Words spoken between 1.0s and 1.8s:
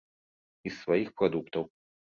прадуктаў.